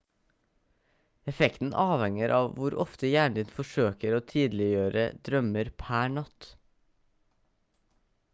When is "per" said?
5.85-6.13